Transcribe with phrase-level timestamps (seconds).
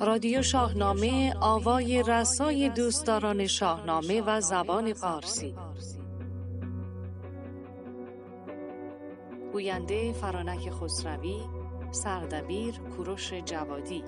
[0.00, 5.54] رادیو شاهنامه آوای رسای دوستداران شاهنامه و زبان فارسی.
[9.52, 11.40] گوینده فرانک خسروی
[11.90, 14.04] سردبیر کوروش جوادی.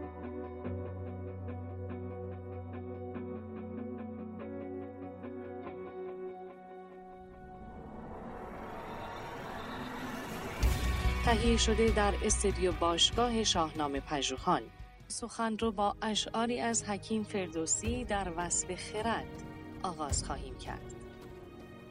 [11.24, 14.62] تهیه شده در استودیو باشگاه شاهنامه پژوهان
[15.08, 19.42] سخن رو با اشعاری از حکیم فردوسی در وصف خرد
[19.82, 20.94] آغاز خواهیم کرد.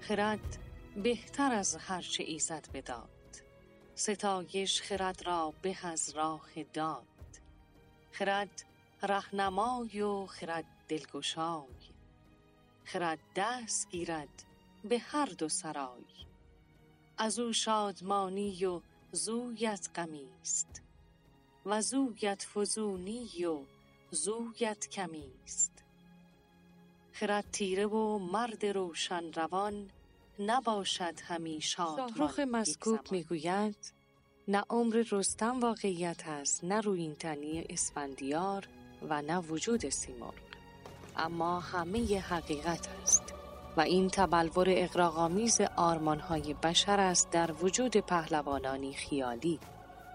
[0.02, 0.60] خرد
[1.04, 3.10] بهتر از هرچه ایزد بداد.
[3.96, 7.04] ستایش خرد را به از راه داد.
[8.12, 8.64] خرد
[9.04, 11.84] رهنمای و خرد دلگشای.
[12.86, 14.44] خرد دست گیرد
[14.84, 16.04] به هر دو سرای.
[17.18, 18.82] از او شادمانی و
[19.16, 20.82] زویت غمی است.
[21.66, 23.60] و زویت فزونی و
[24.12, 25.72] زویت کمی است
[27.12, 29.90] خرد تیره و مرد روشن روان
[30.40, 33.94] نباشد همی شادمان مسکوب می‌گوید
[34.48, 38.68] نه عمر رستم واقعیت است نه روینتنی اسفندیار
[39.10, 40.34] و نه وجود سیمرغ.
[41.16, 43.33] اما همه حقیقت است.
[43.78, 49.60] و این تبلور اقراغامیز آرمانهای بشر است در وجود پهلوانانی خیالی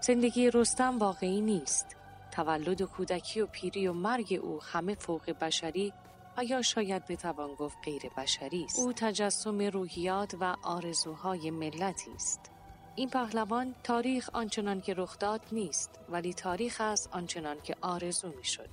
[0.01, 1.95] زندگی رستم واقعی نیست.
[2.31, 5.93] تولد و کودکی و پیری و مرگ او همه فوق بشری
[6.37, 8.79] و یا شاید بتوان گفت غیر بشری است.
[8.79, 12.51] او تجسم روحیات و آرزوهای ملتی است.
[12.95, 18.43] این پهلوان تاریخ آنچنان که رخ داد نیست ولی تاریخ است آنچنان که آرزو می
[18.43, 18.69] شد.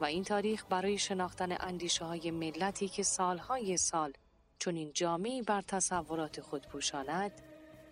[0.00, 4.12] و این تاریخ برای شناختن اندیشه های ملتی که سالهای سال
[4.62, 7.32] چون این جامعی بر تصورات خود پوشاند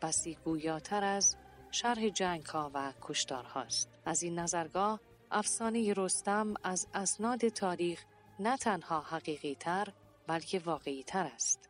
[0.03, 1.37] بسی گویاتر از
[1.71, 3.89] شرح جنگ ها و کشتار هاست.
[4.05, 8.05] از این نظرگاه افسانه رستم از اسناد تاریخ
[8.41, 9.89] نه تنها حقیقی تر
[10.27, 11.69] بلکه واقعی تر است.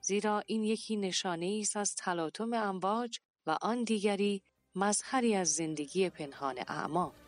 [0.00, 4.42] زیرا این یکی نشانه است از تلاطم امواج و آن دیگری
[4.74, 7.21] مظهری از زندگی پنهان اعماق.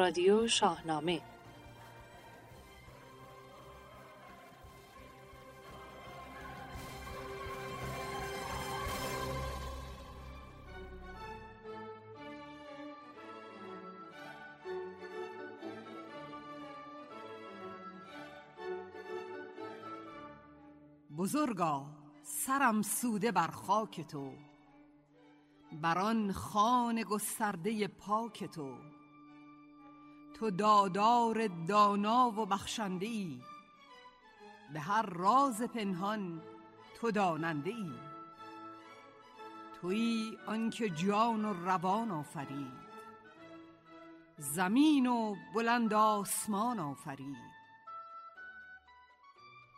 [0.00, 1.20] رادیو شاهنامه.
[21.18, 21.86] بزرگا
[22.22, 24.32] سرم سوده بر خاک تو.
[25.72, 28.89] بر آن خان گسترده پاک تو.
[30.40, 33.40] تو دادار دانا و بخشنده ای
[34.72, 36.42] به هر راز پنهان
[37.00, 37.90] تو داننده ای
[39.80, 42.80] تویی آنکه جان و روان آفرید.
[44.38, 47.50] زمین و بلند آسمان آفرید.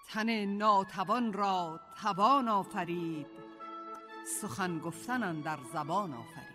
[0.08, 3.26] تن ناتوان را توان آفرید.
[4.40, 6.52] سخن گفتن در زبان آفرید.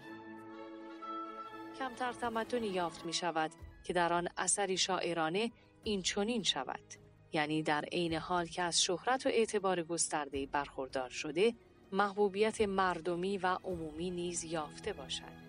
[1.80, 3.52] کمتر تمدنی یافت می شود
[3.84, 5.52] که در آن اثری شاعرانه
[5.84, 6.94] این چنین شود.
[7.34, 11.54] یعنی در عین حال که از شهرت و اعتبار گسترده برخوردار شده
[11.92, 15.47] محبوبیت مردمی و عمومی نیز یافته باشد.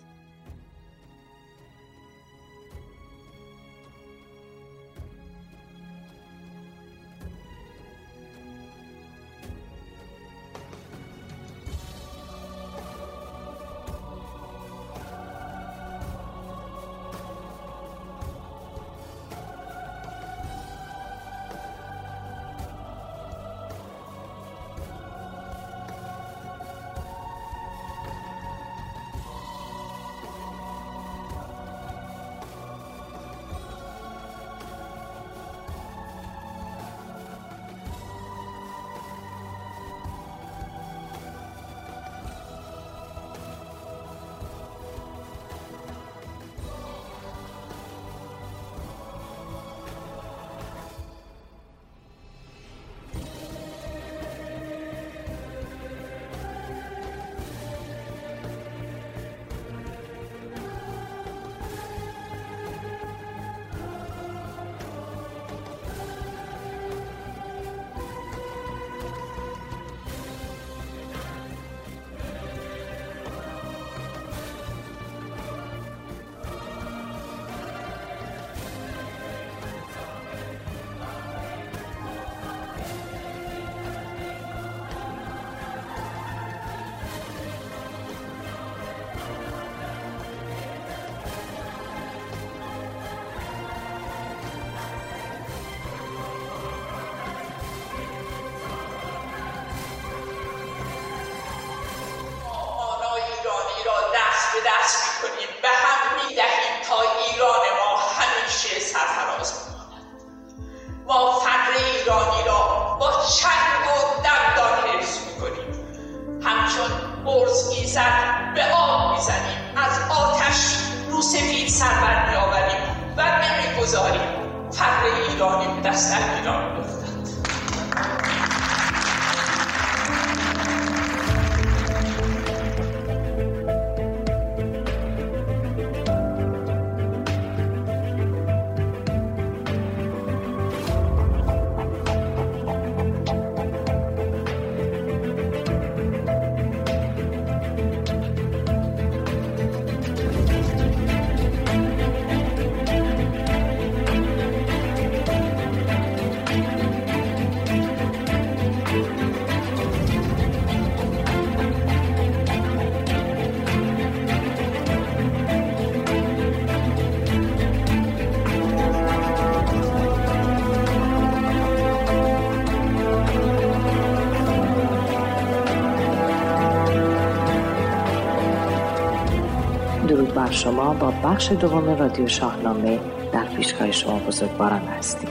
[180.94, 183.00] با بخش دوم رادیو شاهنامه
[183.32, 185.30] در پیشگاه شما بزرگواران هستیم.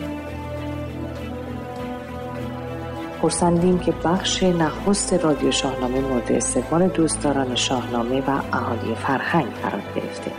[3.21, 10.31] خورسندیم که بخش نخست رادیو شاهنامه مورد استقبال دوستداران شاهنامه و اهالی فرهنگ قرار گرفته.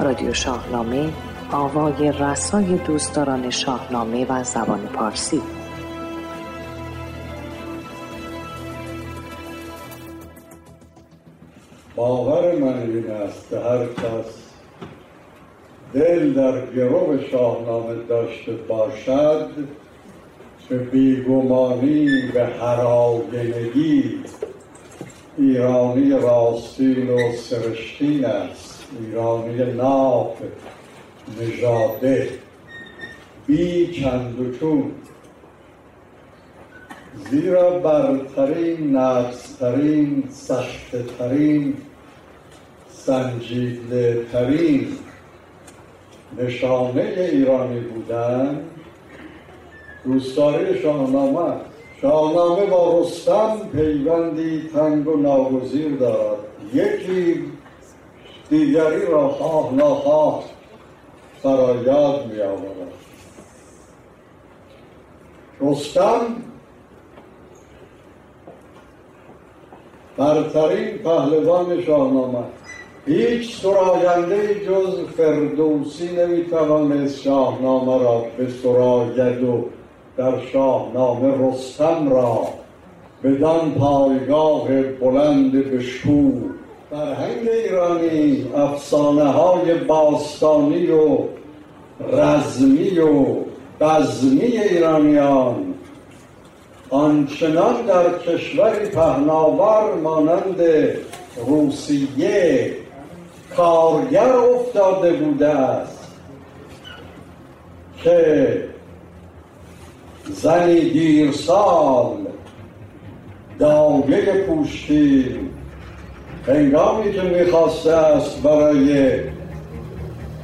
[0.00, 1.12] رادیو شاهنامه
[1.52, 5.42] آوای رسای دوستداران شاهنامه و زبان پارسی.
[17.30, 19.50] شاهنامه داشته باشد
[20.68, 24.20] که بیگمانی به هراگنگی
[25.38, 30.36] ایرانی راستین و سرشتین است ایرانی ناف
[31.40, 32.28] نژاده.
[33.46, 34.92] بی چند و چون.
[37.30, 41.74] زیرا برترین نفسترین سختترین
[42.88, 44.88] سنجیده ترین
[46.38, 48.64] نشانه ایرانی بودن
[50.04, 51.54] دوستداری شاهنامه
[52.00, 56.38] شاهنامه با رستم پیوندی تنگ و ناگزیر دارد.
[56.74, 57.44] یکی
[58.50, 60.44] دیگری را خواه ناخواه
[61.42, 62.92] فرایاد می آورد
[65.60, 66.20] رستم
[70.16, 72.44] برترین پهلوان شاهنامه
[73.06, 79.64] هیچ سراینده جز فردوسی نمی‌توانست شاهنامه را به سراید و
[80.16, 82.48] در شاهنامه رستم را
[83.24, 86.42] بدان پایگاه بلند بشکوه
[86.90, 91.18] فرهنگ ایرانی افسانه های باستانی و
[92.12, 93.24] رزمی و
[93.80, 95.74] بزمی ایرانیان
[96.90, 100.60] آنچنان در کشوری پهناور مانند
[101.46, 102.81] روسیه
[103.56, 106.08] کارگر افتاده بوده است.
[107.96, 108.64] که
[110.30, 112.16] زنی دیر سال
[113.58, 115.40] داگه پوشتی
[116.48, 119.20] هنگامی که می‌خواسته است برای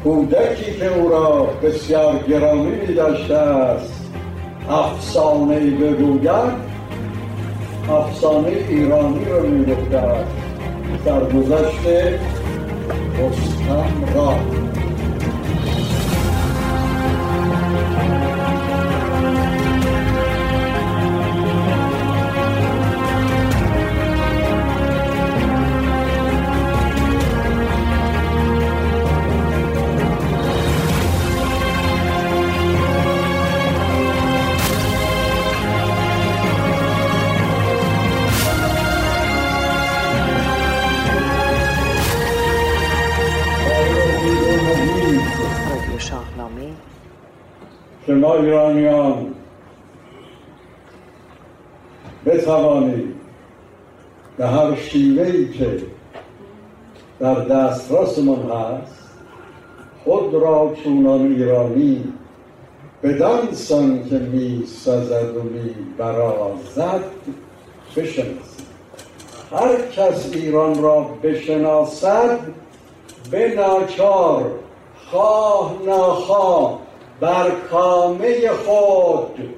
[0.05, 4.11] کودکی که او را بسیار گرامی میداشته است
[4.71, 6.69] افسانه ای بگوید
[7.91, 10.31] افسانه ایرانی رو می‌گفته است.
[11.05, 11.87] سرگذشت
[13.19, 14.68] رستم را ما
[48.49, 49.35] ایرانیان
[52.27, 53.15] بتوانیم
[54.37, 55.83] به هر شیوهی که
[57.21, 59.09] در دسترسمان هست
[60.05, 62.13] خود را چونان ایرانی
[63.03, 67.05] بدان سان که می سزد و می برازد
[67.97, 68.69] بشناسید.
[69.53, 72.39] هر کس ایران را بشناسد
[73.31, 74.51] به ناچار
[75.11, 76.88] خواه ناخواه
[77.21, 79.55] بر کامه خود.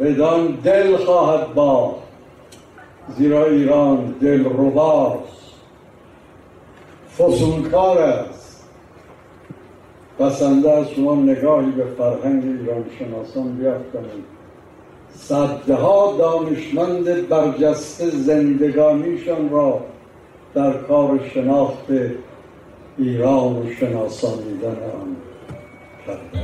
[0.00, 2.04] بدان دل خواهد باخت
[3.16, 5.44] زیرا ایران دل رباست
[7.18, 8.64] فسونکار است.
[10.20, 14.24] بسنده از شما نگاهی به فرهنگ ایران شناسان بیافتند
[15.14, 19.80] صدها دانشمند برجسته زندگانیشان را
[20.54, 21.86] در کار شناخت
[22.98, 25.16] ایران و شناسانیدن آن.
[26.06, 26.38] 等着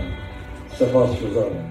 [0.79, 1.70] 这话是这儿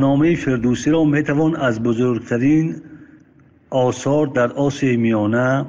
[0.00, 2.76] شاهنامه فردوسی را می‌توان از بزرگترین
[3.70, 5.66] آثار در آسیای میانه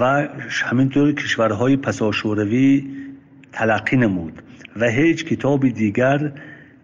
[0.00, 2.84] و همینطور کشورهای پساشوروی
[3.52, 4.42] تلقی نمود
[4.76, 6.32] و هیچ کتاب دیگر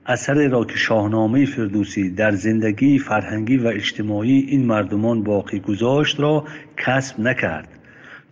[0.06, 6.44] اثر را که شاهنامه فردوسی در زندگی فرهنگی و اجتماعی این مردمان باقی گذاشت را
[6.76, 7.68] کسب نکرد.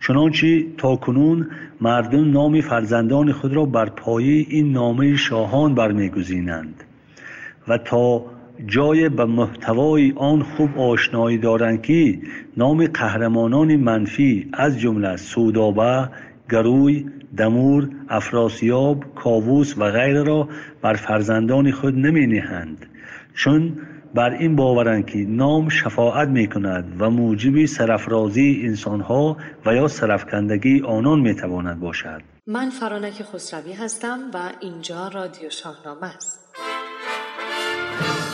[0.07, 1.49] چنانچه تا کنون
[1.81, 6.83] مردم نام فرزندان خود را بر پایه این نامه شاهان برمیگزینند.
[7.67, 8.25] و تا
[8.65, 12.19] جای به محتوای آن خوب آشنایی دارند که
[12.57, 16.09] نام قهرمانان منفی از جمله سودابه
[16.49, 17.05] گروی
[17.37, 20.49] دمور افراسیاب کاووس و غیره را
[20.81, 22.85] بر فرزندان خود نمی نهند
[23.33, 23.73] چون
[24.15, 29.87] بر این باورند که نام شفاعت می کند و موجب سرفرازی انسان ها و یا
[29.87, 32.21] سرفکندگی آنان می تواند باشد.
[32.47, 36.47] من فرانک خسروی هستم و اینجا رادیو شاهنامه است.
[37.99, 38.26] رادیو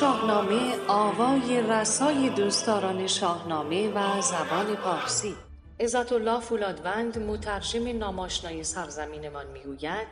[0.00, 5.34] شاهنامه آوای رسای دوستداران شاهنامه و زبان پارسی.
[5.80, 10.08] عزت الله فولادوند مترجم ناماشنای سرزمینمان می‌گوید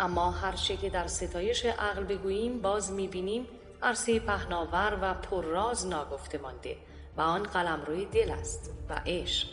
[0.00, 3.46] اما هرچه که در ستایش عقل بگوییم باز می‌بینیم
[3.82, 6.76] عرصه پهناور و پرراز ناگفته مانده
[7.16, 9.48] و آن قلمروی دل است و عشق.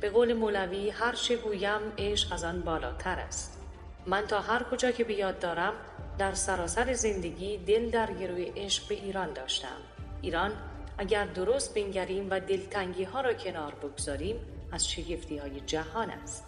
[0.00, 3.60] به قول مولوی هرچه گویم عشق از آن بالاتر است.
[4.06, 5.72] من تا هر کجا که بیاد دارم
[6.18, 9.76] در سراسر زندگی دل در گروی عشق به ایران داشتم.
[10.22, 10.52] ایران
[10.98, 14.36] اگر درست بنگریم و دلتنگی ها را کنار بگذاریم
[14.72, 16.44] از شگفتی های جهان است.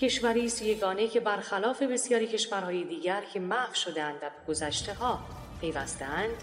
[0.00, 5.20] کشوری است یگانه که برخلاف بسیاری کشورهای دیگر که محو شدهاند و به گذشته ها
[5.60, 6.42] پیوستهاند.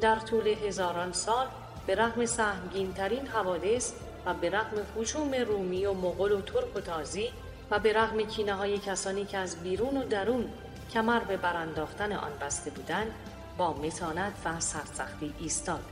[0.00, 1.46] در طول هزاران سال
[1.86, 3.92] به رغم سهمگین ترین حوادث
[4.26, 7.28] و به رغم حجوم رومی و مغول و ترک و تازی
[7.70, 10.48] و به رغم کینه های کسانی که از بیرون و درون
[10.92, 13.12] کمر به برانداختن آن بسته بودند
[13.58, 15.84] با متانت و سرسختی ایستاد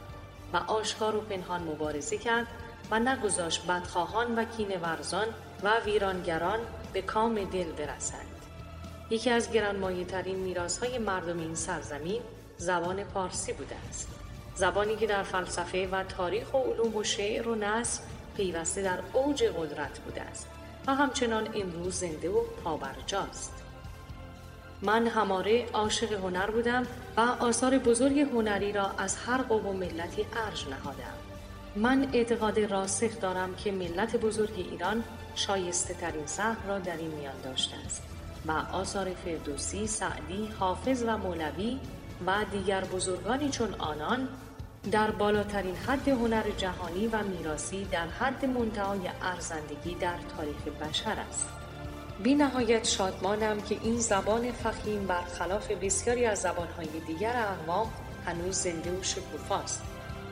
[0.53, 2.47] و آشکار و پنهان مبارزه کرد
[2.91, 5.27] و نگذاشت بدخواهان و کینه ورزان
[5.63, 6.59] و ویرانگران
[6.93, 8.27] به کام دل برسند.
[9.11, 12.23] یکی از گرانمایه ترین میراث های مردم این سرزمین
[12.59, 14.09] زبان پارسی بوده است.
[14.55, 18.03] زبانی که در فلسفه و تاریخ و علوم و شعر و نصر
[18.37, 20.47] پیوسته در اوج قدرت بوده است
[20.87, 23.64] و همچنان امروز زنده و پابرجاست.
[24.85, 26.83] من هماره عاشق هنر بودم
[27.17, 31.15] و آثار بزرگ هنری را از هر قوم و ملتی ارج نهادم
[31.77, 37.41] من اعتقاد راسخ دارم که ملت بزرگ ایران شایسته ترین سهم را در این میان
[37.45, 38.03] داشته است
[38.47, 41.79] و آثار فردوسی، سعدی، حافظ و مولوی
[42.27, 44.29] و دیگر بزرگانی چون آنان
[44.93, 51.64] در بالاترین حد هنر جهانی و میراسی در حد منتهای ارزندگی در تاریخ بشر است.
[52.23, 57.93] بی نهایت شادمانم که این زبان فخیم برخلاف بسیاری از زبانهای دیگر اقوام
[58.27, 59.83] هنوز زنده و شکوفاست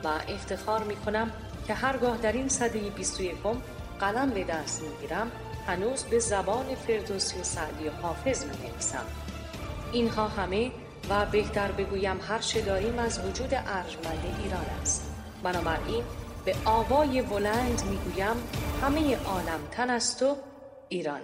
[0.03, 1.31] و افتخار می کنم
[1.67, 3.35] که هرگاه در این صده 21
[3.99, 5.31] قلم به دست می گیرم
[5.67, 9.05] هنوز به زبان فردوسی و سعدی و حافظ می نویسم.
[9.91, 10.71] اینها همه
[11.09, 15.11] و بهتر بگویم هر چه داریم از وجود ارجمند ایران است
[15.43, 16.03] بنابراین
[16.45, 18.35] به آوای بلند می‌گویم
[18.81, 20.37] همه عالم تن است و
[20.93, 21.21] ایران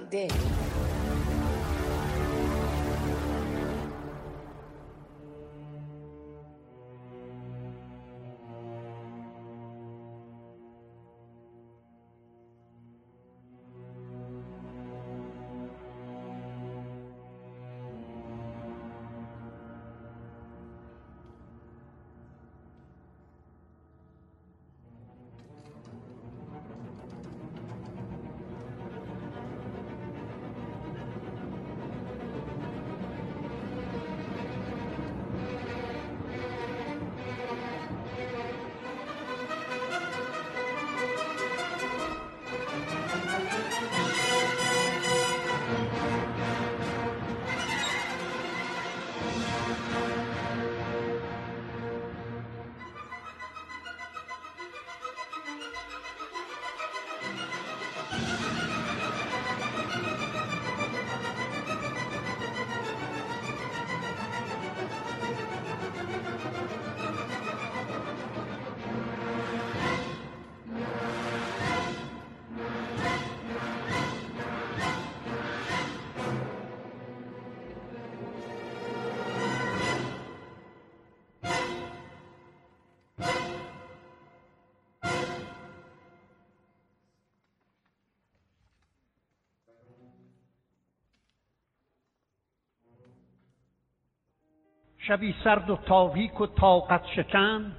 [95.09, 97.71] شبی سرد و تاریک و طاقت شکن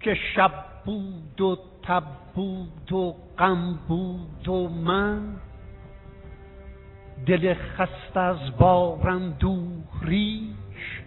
[0.00, 0.52] که شب
[0.84, 2.02] بود و تب
[2.34, 5.36] بود و غم بود و من
[7.26, 11.02] دل خسته از بار اندوه ریش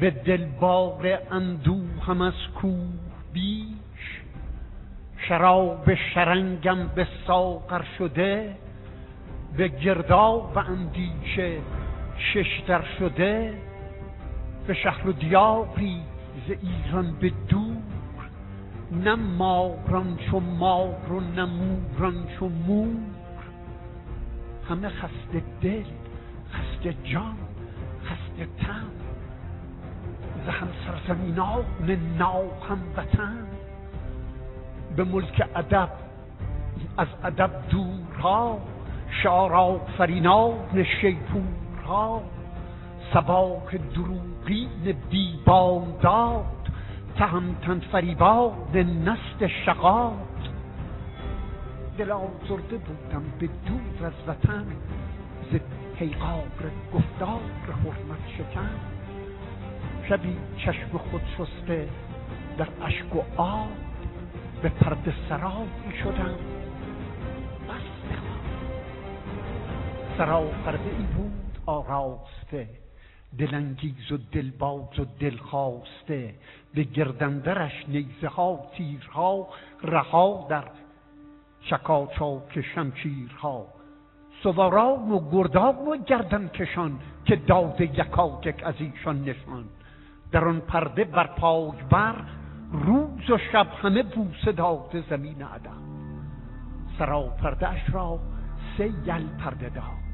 [0.00, 2.88] به دل بار اندوه هم از کوه
[3.32, 4.20] بیش
[5.28, 8.56] شراب شرنگم به ساغر شده
[9.56, 11.58] به گرداب و اندیشه
[12.20, 13.54] ششتر شده
[14.66, 16.02] به شهر و دیاری
[16.48, 17.76] ز ایران به دور.
[18.92, 22.96] نه ماران چو مار و نه موران چو مور.
[24.68, 25.84] همه خسته دل
[26.52, 27.36] خسته جان
[28.04, 28.90] خسته تن.
[30.46, 31.64] ز هم سرزمینان
[32.18, 33.46] ناو هم وطن.
[34.96, 35.88] به ملک ادب
[36.98, 38.58] از ادب دورها
[39.22, 41.59] شعر آفرینان شیپور.
[41.90, 42.22] ها
[43.14, 43.80] سباک
[45.10, 45.38] بی
[46.02, 46.44] داد
[47.16, 50.12] تهمتن فریباد نست شقاد.
[51.98, 54.66] دل آزرده بودم به دور از وطن
[55.52, 55.56] ز
[55.98, 56.48] پیغار
[56.94, 57.40] گفتار
[57.84, 58.70] حرمت شکن.
[60.08, 61.88] شبی چشم خود شسته
[62.58, 63.68] در اشک و آب
[64.62, 66.34] به پرده سرایی شدم.
[67.68, 68.16] بس
[70.18, 71.39] سرا پرده ای بود
[71.70, 72.68] آراسته
[73.38, 76.34] دلانگیز و دلباز و دلخواسته.
[76.74, 79.48] به گردندرش نیزه ها تیرها
[79.82, 80.64] رها در
[81.60, 83.66] چکاچاک شمشیرها.
[84.42, 89.64] سواران و گردان و گردن کشان که داده یکایک از ایشان نشان.
[90.32, 92.14] در آن پرده بر پای بر
[92.72, 95.82] روز و شب همه بوسه داده زمین عدم
[96.98, 98.20] سرا پرده اش را
[98.78, 100.09] سه یل پرده دار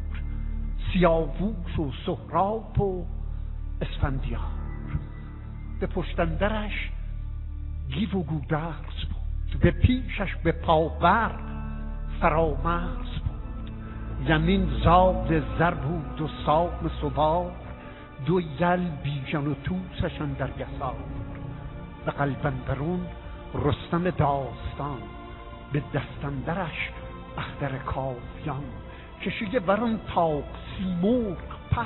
[0.96, 3.06] سیاووش و سهراب و
[3.80, 4.40] اسفندیار.
[5.80, 6.90] به پشتندرش
[7.94, 9.60] گیو و گودرز بود.
[9.60, 11.30] به پیشش به پاور
[12.20, 13.70] فرامرز بود.
[14.30, 17.52] یمین زاد زر بود و سام سوار.
[18.26, 20.96] دو یل بیژن و توسشان در گسار
[22.04, 23.00] به قلبندرون
[23.54, 24.98] رستم داستان.
[25.72, 26.90] به دستندرش
[27.38, 28.64] اختر کافیان
[29.26, 30.44] کشیده بران تاق
[30.76, 31.36] سیمرغ
[31.70, 31.82] پر.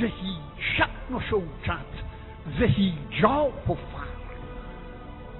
[0.00, 0.36] زهی
[0.76, 1.92] شعن و شوکت
[2.58, 4.04] زهی جاه و فر.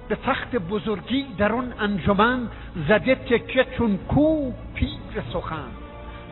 [0.07, 2.47] به تخت بزرگی در آن انجمن
[2.87, 5.71] زده تکه چون کو پیر سخن.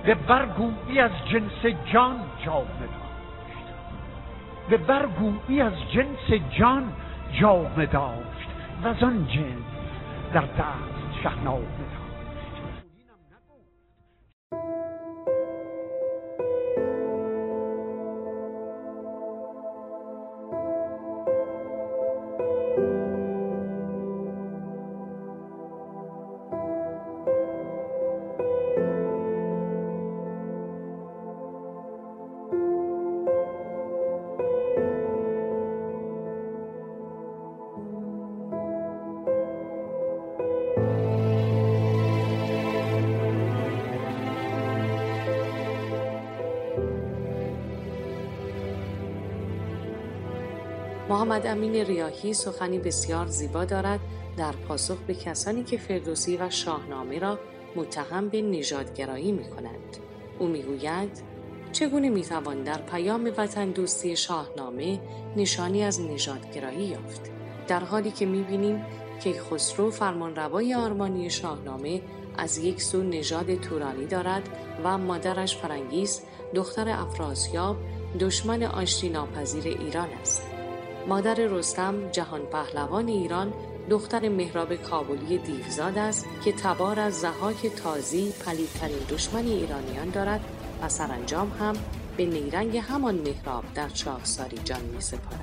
[0.05, 3.67] به برگویی از جنس جان جامه داشت.
[4.69, 6.93] به برگویی از جنس جان
[7.39, 8.49] جامه داشت.
[8.83, 9.63] و از آن جنس
[10.33, 11.92] در دست شهنامه
[51.23, 53.99] محمد امین ریاهی سخنی بسیار زیبا دارد
[54.37, 57.39] در پاسخ به کسانی که فردوسی و شاهنامه را
[57.75, 59.97] متهم به نژادگرایی می کنند.
[60.39, 61.21] او می‌گوید
[61.71, 64.99] چگونه می‌توان در پیام وطن دوستی شاهنامه
[65.35, 67.31] نشانی از نژادگرایی یافت
[67.67, 68.85] در حالی که می‌بینیم
[69.23, 72.01] که خسرو فرمانروای آرمانی شاهنامه
[72.37, 74.49] از یک سو نژاد تورانی دارد
[74.83, 76.21] و مادرش فرنگیس
[76.55, 77.75] دختر افراسیاب
[78.19, 80.52] دشمن آشتی ناپذیر ایران است
[81.07, 83.53] مادر رستم جهان پهلوان ایران
[83.89, 90.41] دختر مهراب کابلی دیوزاد است که تبار از زهاک تازی پلیدترین دشمن ایرانیان دارد
[90.81, 91.73] و سرانجام هم
[92.17, 95.42] به نیرنگ همان مهراب در چاهساری جان می سپارد.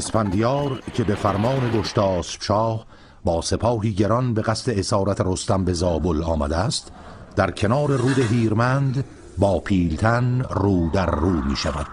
[0.00, 2.86] اسفندیار که به فرمان گشتاسب شاه
[3.24, 6.92] با سپاهی گران به قصد اسارت رستم به زابل آمده است
[7.36, 9.04] در کنار رود هیرمند
[9.38, 11.86] با پیلتن رو در رو می شود.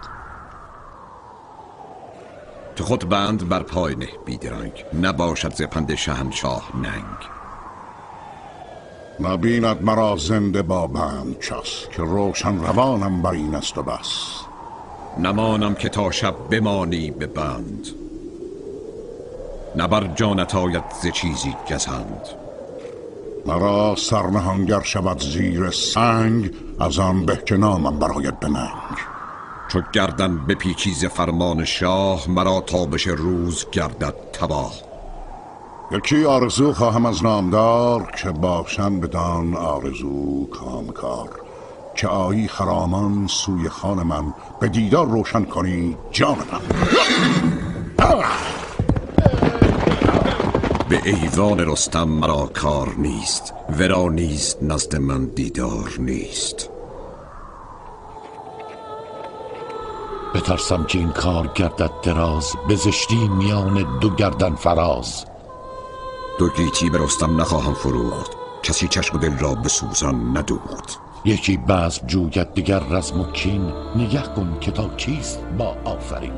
[2.76, 4.86] تو خود بند بر پای نه بیدرنگ.
[5.02, 7.17] نباشد زپند شهنشاه ننگ.
[9.20, 14.37] نبیند مرا زنده با بند چس که روشن روانم بر این است و بس.
[15.19, 17.88] نمانم که تا شب بمانی به بند.
[19.75, 22.27] نبر جانت آید ز چیزی گزند.
[23.45, 28.97] مرا سرنهانگر شود زیر سنگ از آن به که نامم براید به ننگ.
[29.67, 34.73] چو گردن به پیچیز فرمان شاه مرا تابش روز گردد تباه.
[35.91, 41.47] یکی آرزو خواهم از نامدار که باشم بدان آرزو کامکار.
[41.98, 46.62] که آیی خرامان سوی خان من به دیدار روشن کنی جان من.
[50.90, 56.70] به ایوان رستم مرا کار نیست ورا نیست نزد من دیدار نیست.
[60.36, 65.26] بترسم که این کار گردد دراز به زشتی میان دو گردن فراز.
[66.40, 68.32] دو گیتی به رستم نخواهم فروخت
[68.64, 74.22] کسی چشم دل را به سوزان ندوخت یکی بزم جوید دیگر رزم و کین نگه
[74.36, 76.32] کن که تا کیست با آفرین.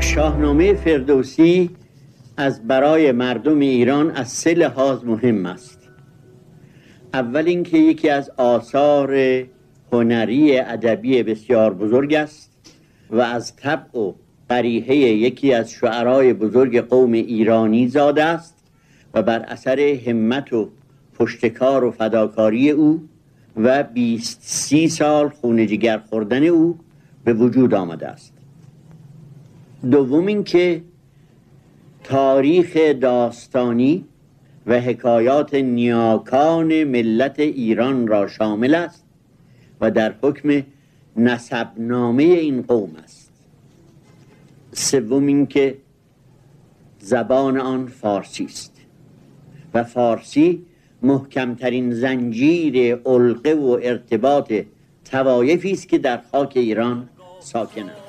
[0.00, 1.70] شاهنامه فردوسی
[2.36, 5.78] از برای مردم ایران از سه لحاظ مهم است.
[7.14, 9.16] اول اینکه یکی از آثار
[9.92, 12.50] هنری ادبی بسیار بزرگ است
[13.10, 14.12] و از طبع و
[14.48, 18.54] قریحه یکی از شعرای بزرگ قوم ایرانی زاده است
[19.14, 20.68] و بر اثر همت و
[21.18, 23.08] پشتکار و فداکاری او
[23.56, 26.78] و بیست سی سال خون جگر خوردن او
[27.24, 28.32] به وجود آمده است.
[29.90, 30.82] دوم اینکه
[32.04, 34.04] تاریخ داستانی
[34.66, 39.04] و حکایات نیاکان ملت ایران را شامل است
[39.80, 40.62] و در حکم
[41.16, 43.32] نسبنامه این قوم است.
[44.72, 45.78] سوم اینکه
[46.98, 48.80] زبان آن فارسی است
[49.74, 50.66] و فارسی
[51.02, 54.52] محکمترین زنجیر علقه و ارتباط
[55.04, 57.08] توایفی است که در خاک ایران
[57.40, 58.03] ساکن است.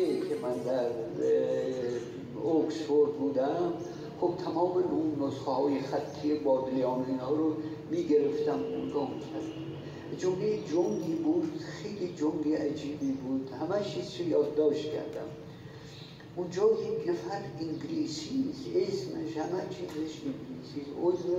[0.00, 0.90] که من در
[2.42, 3.72] اوکسفورد بودم
[4.20, 7.52] خب تمام اون نسخه های خطی بادلیان اینها رو
[7.90, 9.08] می‌گرفتم اونجا
[10.18, 15.28] جمله جنگی بود خیلی جنگی عجیبی بود همه چیز رو یادداشت کردم.
[16.36, 21.36] اونجا یک نفر انگلیسی اسمش همه چیزش انگلیسی عضو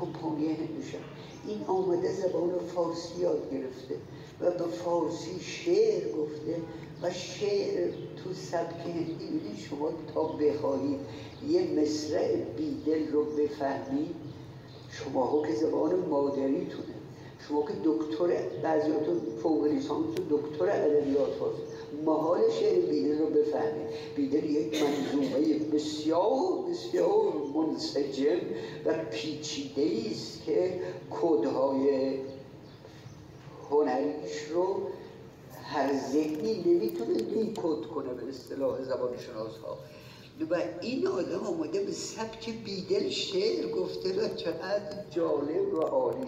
[0.00, 0.98] کمپانی هندوشم
[1.46, 3.94] این آمده زبان فارسی یاد گرفته
[4.40, 6.56] و به فارسی شعر گفته
[7.02, 7.90] و شعر
[8.24, 10.98] تو سبک هندی شما تا بخواهید
[11.48, 14.14] یه مصرع بیدل رو بفهمید
[14.90, 16.94] شما ها که زبان مادریتونه
[17.48, 21.62] شما که دکتر بعضیاتون فوق لیسانس دکتر ادبیات هست
[22.06, 28.40] محال شعر بیدل رو بفهمید بیدل یک منظومه بسیار بسیار منسجم
[28.84, 32.14] و پیچیده است که کدهای
[33.70, 34.76] هنریش رو
[35.72, 39.78] هر ذهنی نمی‌تونه دیکود کنه به اصطلاح زبان شناس ها
[40.50, 46.26] و این آدم آمده به سبک بیدل شعر گفته و چقدر جالب و عالی.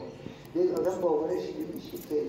[0.55, 2.23] این آدم باورش نمیشه که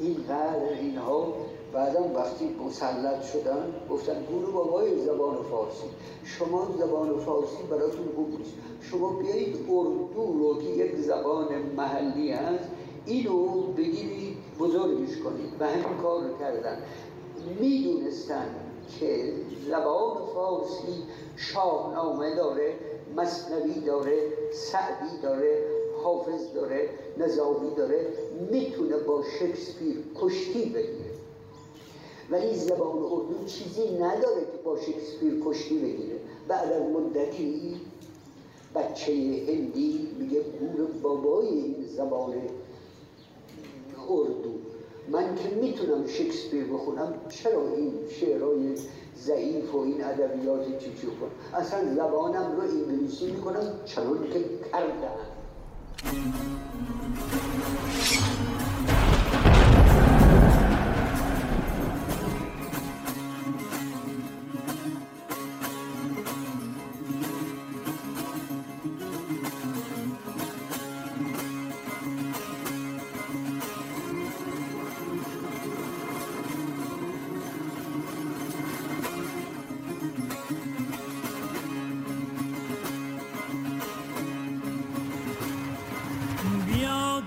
[0.00, 1.34] اینقدر اینها
[1.72, 5.86] بعدا وقتی مسلط شدن گفتن گروه بابای زبان فارسی.
[6.24, 8.52] شما زبان فارسی براتون خوب نیست.
[8.80, 11.46] شما بیایید اردو رو که یک زبان
[11.76, 12.68] محلی هست
[13.06, 16.78] اینو بگیرید بزرگش کنید و همین کار رو کردن.
[17.60, 18.54] می‌دونستن
[19.00, 19.32] که
[19.68, 21.02] زبان فارسی
[21.36, 22.74] شاهنامه داره
[23.16, 25.64] مصنوی داره سعدی داره
[26.02, 28.06] حافظ داره نظامی داره
[28.50, 31.10] می‌تونه با شکسپیر کشتی بگیره.
[32.30, 36.16] ولی زبان اردو چیزی نداره که با شکسپیر کشتی بگیره.
[36.48, 37.80] بعد از مدتی
[38.74, 42.34] بچه هندی میگه گور بابای این زبان
[44.10, 44.54] اردو
[45.08, 48.76] من که می‌تونم شکسپیر بخونم چرا این شعرهای
[49.16, 55.30] ضعیف و این ادبیات چی کنم؟ اصلا زبانم رو انگلیسی می‌کنم چنان که کردم.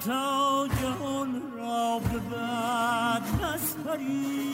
[0.06, 4.54] تا جهان را به بعد نسپرید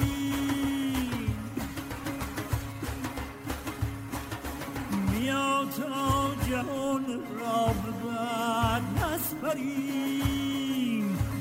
[5.11, 7.05] بیا تا جهان
[7.39, 10.39] را به بعد نسپرید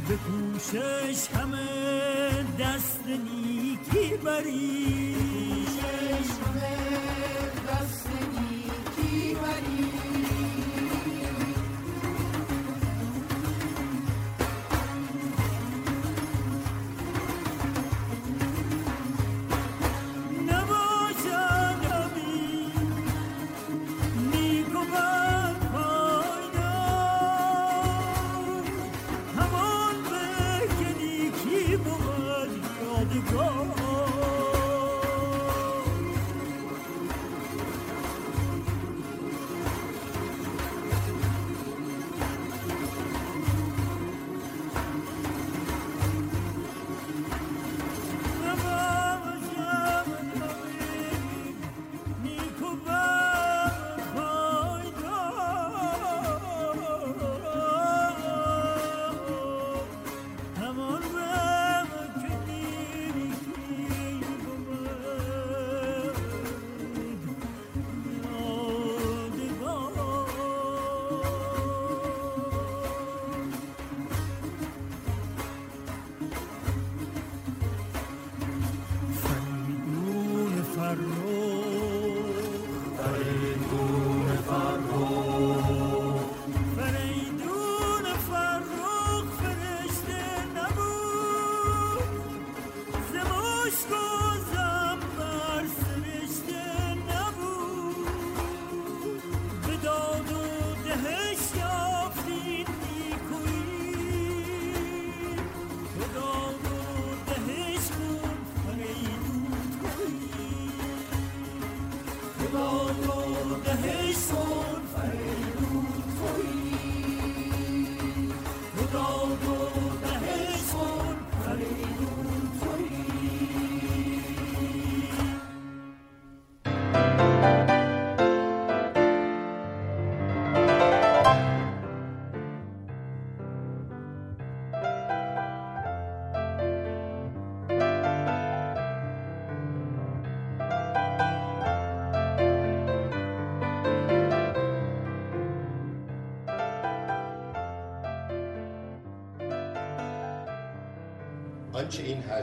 [0.09, 1.66] به کوشش همه
[2.59, 5.28] دست نیکی برید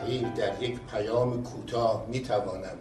[0.06, 2.78] حقیر در یک پیام کوتاه می‌توانم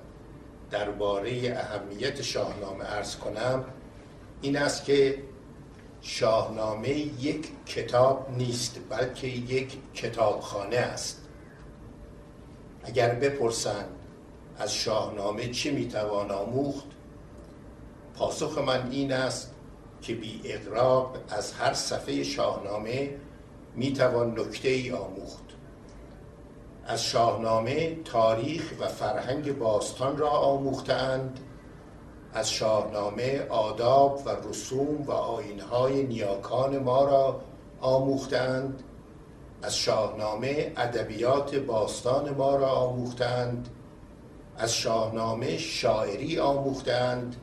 [0.71, 3.65] درباره اهمیت شاهنامه ارز کنم
[4.43, 5.23] این است که
[6.01, 11.21] شاهنامه یک کتاب نیست بلکه یک کتابخانه است.
[12.83, 13.89] اگر بپرسند
[14.59, 16.87] از شاهنامه چی می‌توان آموخت
[18.15, 19.55] پاسخ من این است
[20.03, 23.11] که بی اقراق از هر صفحه شاهنامه
[23.75, 25.44] می‌توان نکته ای آموخت.
[26.87, 31.41] از شاهنامه تاریخ و فرهنگ باستان را آموختند
[32.35, 37.41] از شاهنامه آداب و رسوم و آینهای نیاکان ما را
[37.81, 38.83] آموختند
[39.63, 43.69] از شاهنامه ادبیات باستان ما را آموختند
[44.59, 47.37] از شاهنامه شاعری آموختند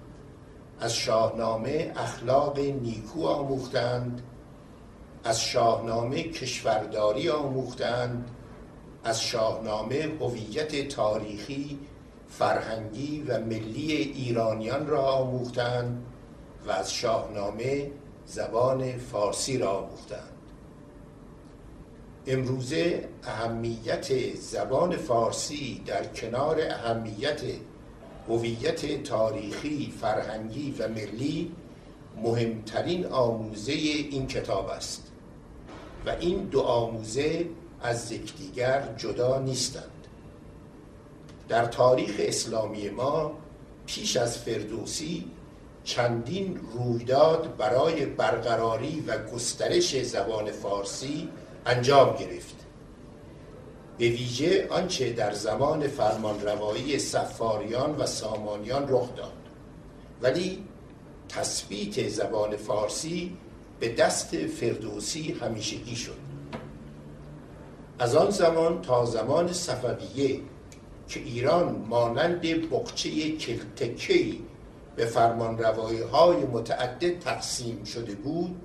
[0.80, 4.21] از شاهنامه اخلاق نیکو آموختند
[5.23, 8.30] از شاهنامه کشورداری آموختند
[9.04, 11.80] از شاهنامه هویت تاریخی
[12.30, 16.06] فرهنگی و ملی ایرانیان را آموختند
[16.68, 17.92] و از شاهنامه
[18.26, 20.32] زبان فارسی را آموختند.
[22.28, 27.42] امروزه اهمیت زبان فارسی در کنار اهمیت
[28.28, 31.52] هویت تاریخی فرهنگی و ملی
[32.24, 35.12] مهمترین آموزه این کتاب است
[36.06, 37.46] و این دو آموزه
[37.84, 40.08] از یکدیگر جدا نیستند.
[41.50, 43.32] در تاریخ اسلامی ما
[43.86, 45.32] پیش از فردوسی
[45.84, 51.30] چندین رویداد برای برقراری و گسترش زبان فارسی
[51.66, 52.55] انجام گرفت.
[53.97, 59.34] به ویژه آنچه در زمان فرمانروایی سفاریان و سامانیان رخ داد.
[60.22, 60.64] ولی
[61.30, 63.38] تثبیت زبان فارسی
[63.80, 66.30] به دست فردوسی همیشگی شد.
[68.02, 70.39] از آن زمان تا زمان صفویه
[71.08, 74.45] که ایران مانند بقچه کلتکی
[74.95, 78.62] به فرمانروایی های متعدد تقسیم شده بود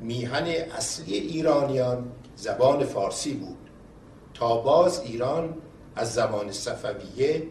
[0.00, 3.56] میهن اصلی ایرانیان زبان فارسی بود.
[4.34, 5.54] تا باز ایران
[5.96, 7.42] از زمان صفویه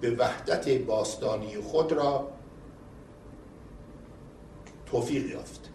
[0.00, 2.28] به وحدت باستانی خود را
[4.86, 5.70] توفیق یافت.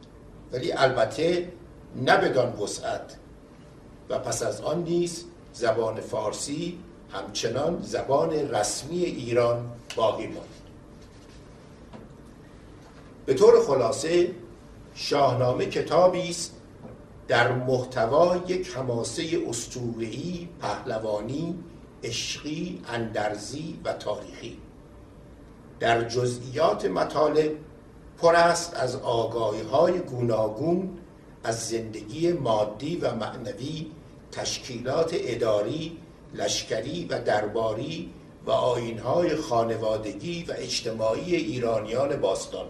[0.51, 1.51] ولی البته
[1.95, 3.15] نه بدان وسعت
[4.09, 6.79] و پس از آن نیز زبان فارسی
[7.11, 10.45] همچنان زبان رسمی ایران باقی ماند.
[13.25, 14.31] به طور خلاصه
[14.95, 16.55] شاهنامه کتابی است
[17.27, 21.55] در محتوا یک حماسه اسطوره‌ای پهلوانی
[22.03, 24.57] عشقی اندرزی و تاریخی.
[25.79, 27.51] در جزئیات مطالب
[28.17, 30.97] پر است از آگاهی های گوناگون
[31.43, 33.91] از زندگی مادی و معنوی
[34.31, 35.97] تشکیلات اداری
[36.33, 38.13] لشکری و درباری
[38.45, 42.65] و آینهای خانوادگی و اجتماعی ایرانیان باستان.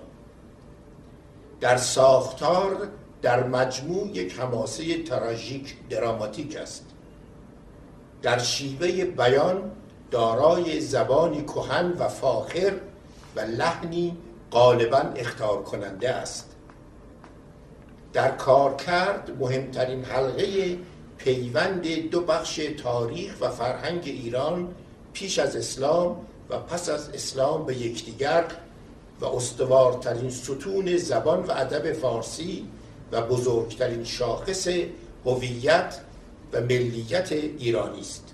[1.61, 2.87] در ساختار
[3.21, 6.85] در مجموع یک حماسه تراژیک دراماتیک است.
[8.21, 9.71] در شیوه بیان
[10.11, 12.73] دارای زبانی کهن و فاخر
[13.35, 14.17] و لحنی
[14.51, 16.55] غالبا اختار کننده است.
[18.13, 20.77] در کار کرد مهمترین حلقه
[21.19, 24.75] پیوند دو بخش تاریخ و فرهنگ ایران
[25.13, 28.45] پیش از اسلام و پس از اسلام به یکدیگر
[29.21, 32.67] و استوارترین ستون زبان و ادب فارسی
[33.11, 34.67] و بزرگترین شاخص
[35.25, 35.99] هویت
[36.53, 38.33] و ملیت ایرانی است.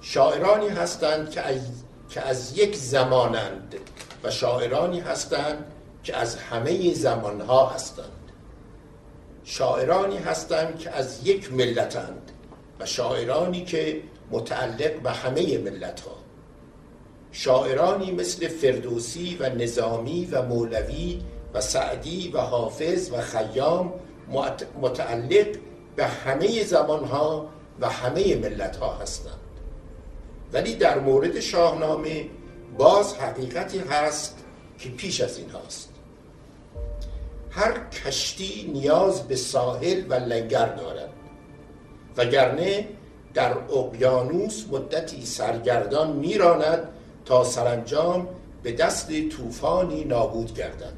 [0.00, 1.60] شاعرانی هستند که از,
[2.10, 3.74] که از یک زمانند
[4.22, 5.64] و شاعرانی هستند
[6.02, 8.17] که از همه زمانها هستند.
[9.50, 12.32] شاعرانی هستند که از یک ملتند
[12.80, 16.16] و شاعرانی که متعلق به همه ملت ها
[17.32, 21.22] شاعرانی مثل فردوسی و نظامی و مولوی
[21.54, 23.92] و سعدی و حافظ و خیام
[24.80, 25.46] متعلق
[25.96, 27.48] به همه زمان ها
[27.80, 29.38] و همه ملت ها هستند.
[30.52, 32.26] ولی در مورد شاهنامه
[32.78, 34.38] باز حقیقتی هست
[34.78, 35.87] که پیش از این هاست.
[37.50, 41.08] هر کشتی نیاز به ساحل و لنگر دارد.
[42.16, 42.88] وگرنه
[43.34, 46.88] در اقیانوس مدتی سرگردان میراند
[47.24, 48.28] تا سرانجام
[48.62, 50.92] به دست طوفانی نابود گردد.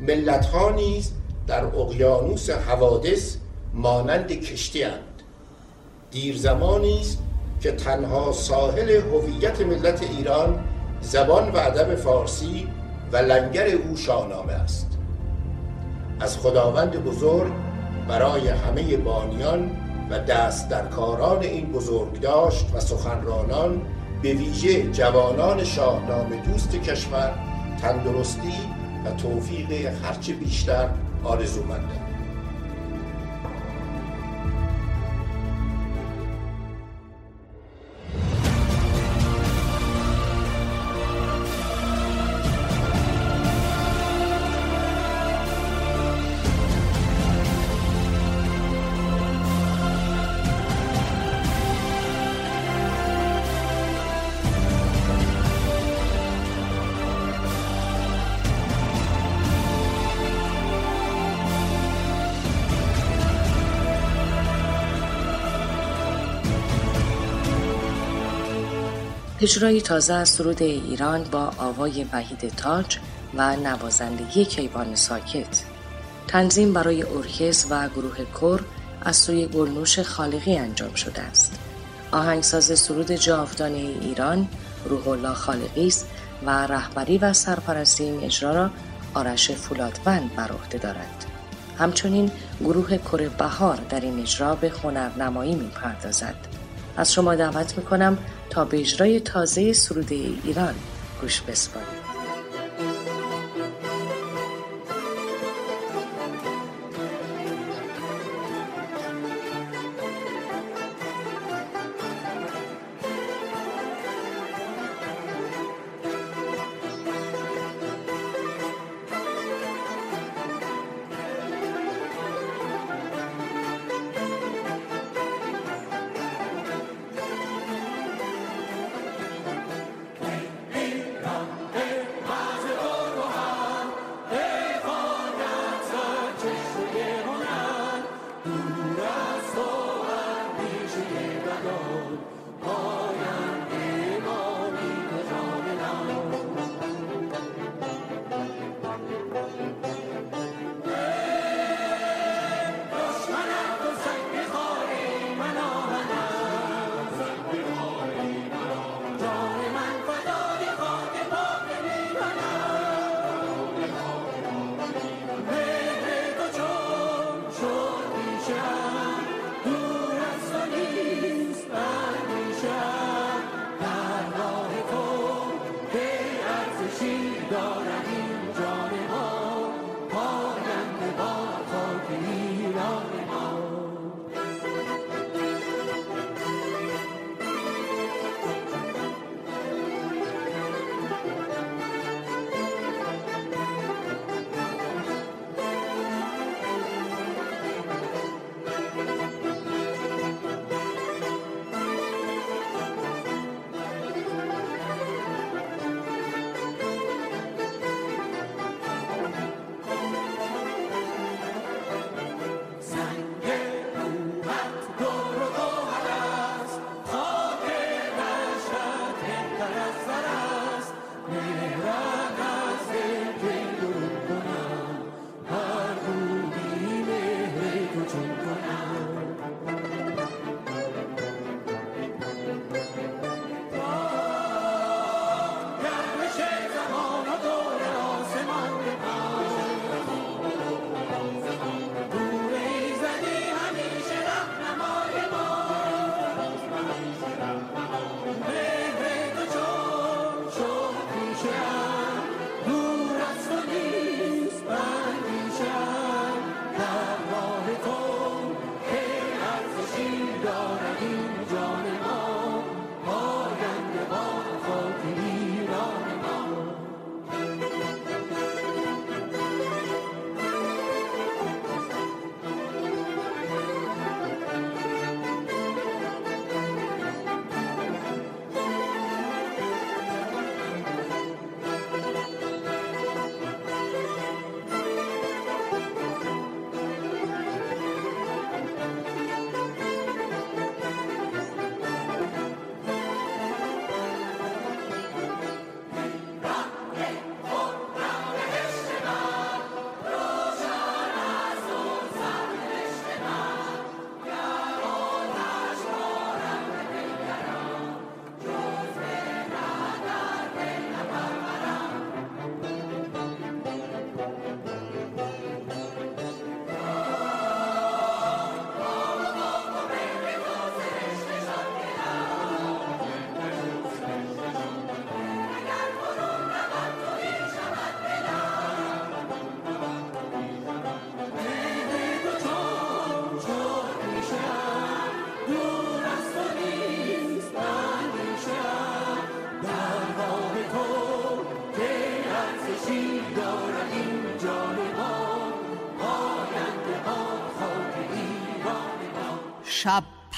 [0.00, 1.12] ملت ها نیز
[1.46, 3.36] در اقیانوس حوادث
[3.74, 5.22] مانند کشتی اند.
[6.10, 7.18] دیر زمانی است
[7.60, 10.64] که تنها ساحل هویت ملت ایران
[11.00, 12.68] زبان و ادب فارسی
[13.12, 14.97] و لنگر او شاهنامه است.
[16.20, 17.52] از خداوند بزرگ
[18.08, 19.70] برای همه بانیان
[20.10, 23.82] و دست در کاران این بزرگ داشت و سخنرانان
[24.22, 27.34] به ویژه جوانان شاهنامه دوست کشور
[27.82, 28.54] تندرستی
[29.06, 29.72] و توفیق
[30.04, 30.88] هرچه بیشتر
[31.24, 32.07] آرزومندند.
[69.48, 72.98] اجرای تازه از سرود ایران با آوای وحید تاج
[73.34, 75.62] و نوازندگی کیوان ساکت.
[76.26, 78.64] تنظیم برای ارکست و گروه کور
[79.02, 81.58] از سوی گلنوش خالقی انجام شده است.
[82.12, 84.48] آهنگساز سرود جاودانه ایران
[84.84, 86.06] روح الله خالقی است
[86.46, 88.70] و رهبری و سرپرستی این اجرا را
[89.14, 91.24] آرش فولادوند بر عهده دارد.
[91.78, 92.30] همچنین
[92.60, 96.34] گروه کره بهار در این اجرا به هنرنمایی می‌پردازد.
[96.96, 98.18] از شما دعوت می‌کنم
[98.50, 100.74] تا به اجرای تازه سروده ایران
[101.20, 101.97] گوش بسپارید.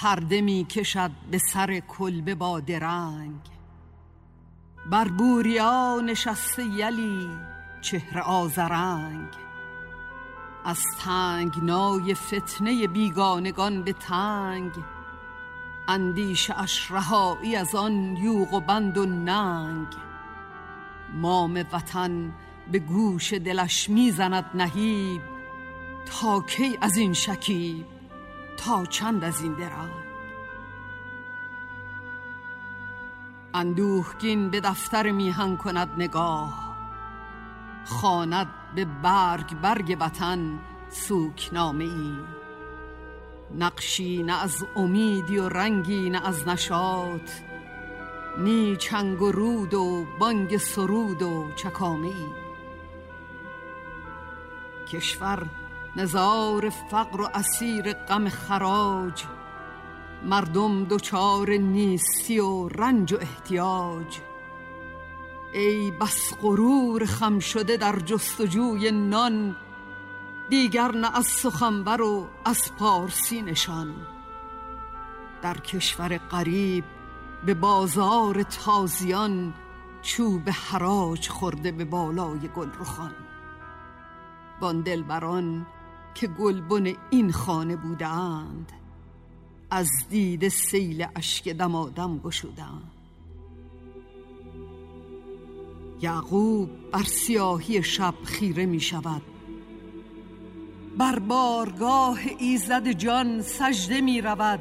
[0.01, 3.41] پرده می کشد به سر کلبه با درنگ.
[4.91, 7.29] بر بوریا نشسته یلی
[7.81, 9.29] چهره آزرنگ
[10.65, 14.73] از تنگنای فتنه بیگانگان به تنگ.
[15.89, 19.89] اندیش اش رهایی از آن یوغ و بند و ننگ.
[21.15, 22.33] مام وطن
[22.73, 25.23] به گوش دلش می‌زند نهیب
[26.07, 28.00] تا کی از این شکیب؟
[28.65, 29.91] تا چند از این درنگ
[33.55, 36.77] اندوهگین به دفتر میهن کند نگاه
[37.85, 40.59] خواند به برگ برگ وطن
[40.89, 42.17] سوکنامه ای.
[43.59, 47.31] نقشی نه از امیدی و رنگی نه از نشاط
[48.39, 52.27] نی چنگ و رود و بانگ سرود و چکامه ای.
[54.89, 55.47] کشور
[55.97, 59.25] نزار فقر و اسیر غم خراج.
[60.25, 64.19] مردم دچار نیستی و رنج و احتیاج.
[65.55, 69.57] ای بس غرور خم شده در جستجوی نان
[70.51, 73.95] دیگر نه از سخنور و از پارسی نشان.
[75.43, 76.85] در کشور قریب
[77.47, 79.55] به بازار تازیان
[80.03, 83.15] چوب حراج خورده به بالای گل رخان
[84.61, 85.67] وان دلبران
[86.15, 88.73] که گلبن این خانه بودند.
[89.71, 92.93] از دید سیل اشک دمادم گشودند.
[96.01, 99.23] یعقوب بر سیاهی شب خیره می شود.
[100.99, 104.61] بر بارگاه ایزد جان سجده می رود.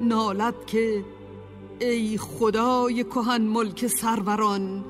[0.00, 1.04] نالد که
[1.80, 4.84] ای خدای کهن ملک سروران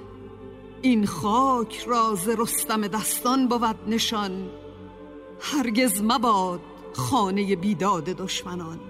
[0.83, 4.49] این خاک راز رستم دستان بود نشان.
[5.41, 6.61] هرگز مباد
[6.93, 8.81] خانه بیداد دشمنان.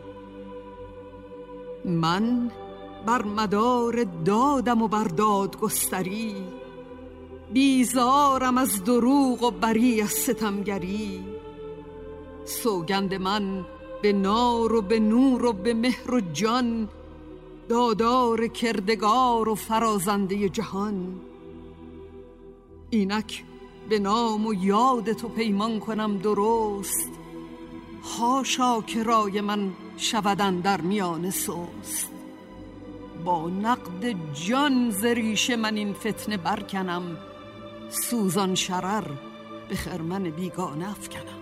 [1.84, 2.50] من
[3.06, 6.34] بر مدار دادم و بر داد گستری
[7.52, 11.24] بیزارم از دروغ و بری از ستمگری.
[12.44, 13.66] سوگند من
[14.02, 16.88] به نار و به نور و به مهر و جان
[17.68, 21.20] دادار کردگار و فرازنده جهان.
[22.90, 23.44] اینک
[23.90, 27.10] به نام و یاد تو پیمان کنم درست؟
[28.18, 32.10] هاشا که رای من شودن در میان سوست
[33.24, 37.02] با نقد جان زریش من این فتنه برکنم
[37.88, 39.06] سوزان شرر
[39.68, 41.39] به خرمن بیگانه افکنم.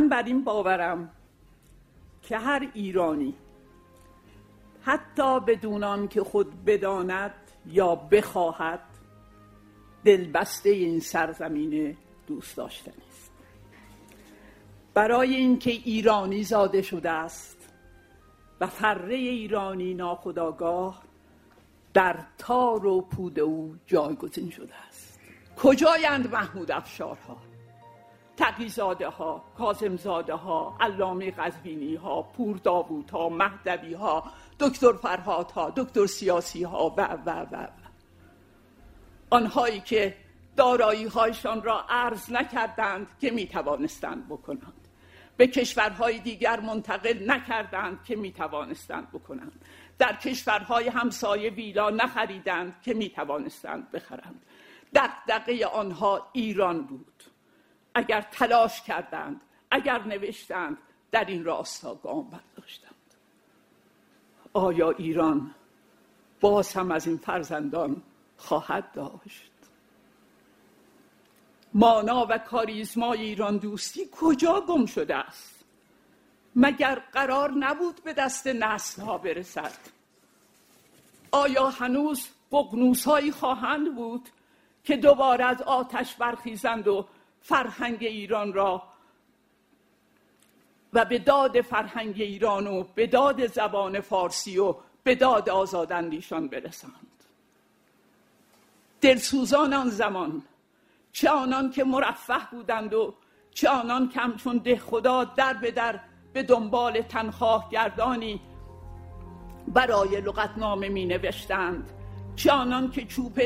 [0.00, 1.10] من بر این باورم
[2.22, 3.34] که هر ایرانی
[4.82, 7.34] حتی بدونان که خود بداند
[7.66, 8.80] یا بخواهد
[10.04, 11.96] دلبسته این سرزمین
[12.26, 13.30] دوست داشتنی است.
[14.94, 17.56] برای اینکه ایرانی زاده شده است
[18.60, 21.02] و فره ایرانی ناخداگاه
[21.94, 25.20] در تار و پود او جایگزین شده است.
[25.56, 27.49] کجایند محمود افشارها؟
[28.40, 34.24] تقیزاده ها کازمزاده ها علامه غزبینی ها پور داوود ها مهدوی ها
[34.60, 37.66] دکتر فرهاد ها دکتر سیاسی ها و و و.
[39.30, 40.16] آنهایی که
[40.56, 44.88] دارایی هایشان را عرض نکردند که می توانستند بکنند.
[45.36, 49.64] به کشورهای دیگر منتقل نکردند که می توانستند بکنند.
[49.98, 54.42] در کشورهای همسایه ویلا نخریدند که می توانستند بخرند.
[54.94, 57.09] دقدقه آنها ایران بود.
[57.94, 60.78] اگر تلاش کردند اگر نوشتند
[61.10, 62.94] در این راستا گام برداشتند.
[64.52, 65.54] آیا ایران
[66.40, 68.02] باز هم از این فرزندان
[68.36, 69.50] خواهد داشت؟
[71.74, 75.64] مانا و کاریزمای ایران دوستی کجا گم شده است؟
[76.56, 79.78] مگر قرار نبود به دست نسل ها برسد؟
[81.30, 84.28] آیا هنوز بقنوس هایی خواهند بود
[84.84, 87.06] که دوباره از آتش برخیزند و
[87.42, 88.82] فرهنگ ایران را
[90.92, 96.94] و به داد فرهنگ ایران و به داد زبان فارسی و به داد آزاداندیشان برسند
[99.00, 100.42] دلسوزان آن زمان
[101.12, 103.14] چه آنان که مرفه بودند و
[103.54, 106.00] چه آنان که همچون ده خدا در به در
[106.32, 108.40] به دنبال تنخواه گردانی
[109.68, 111.90] برای لغتنامه می نوشتند.
[112.36, 113.40] چه آنان که چوب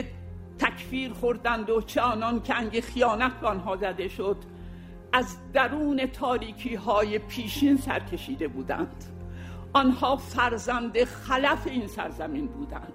[0.59, 4.37] تکفیر خوردند و چه آنان که خیانت به آنها زده شد.
[5.13, 9.05] از درون تاریکی های پیشین سرکشیده بودند.
[9.73, 12.93] آنها فرزند خلف این سرزمین بودند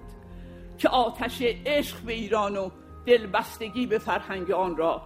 [0.78, 2.70] که آتش عشق به ایران و
[3.06, 5.02] دلبستگی به فرهنگ آن را